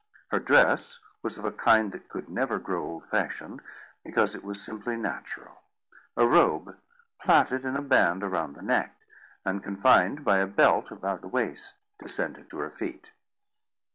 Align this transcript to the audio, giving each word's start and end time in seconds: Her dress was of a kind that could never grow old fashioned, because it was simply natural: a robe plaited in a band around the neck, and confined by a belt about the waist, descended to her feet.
Her 0.29 0.39
dress 0.39 0.99
was 1.21 1.37
of 1.37 1.45
a 1.45 1.51
kind 1.51 1.91
that 1.91 2.09
could 2.09 2.27
never 2.27 2.57
grow 2.57 2.83
old 2.83 3.05
fashioned, 3.07 3.61
because 4.03 4.33
it 4.33 4.43
was 4.43 4.59
simply 4.59 4.95
natural: 4.97 5.61
a 6.17 6.25
robe 6.25 6.75
plaited 7.21 7.65
in 7.65 7.75
a 7.75 7.83
band 7.83 8.23
around 8.23 8.53
the 8.55 8.63
neck, 8.63 8.95
and 9.45 9.61
confined 9.61 10.25
by 10.25 10.39
a 10.39 10.47
belt 10.47 10.89
about 10.89 11.21
the 11.21 11.27
waist, 11.27 11.75
descended 11.99 12.49
to 12.49 12.57
her 12.61 12.71
feet. 12.71 13.11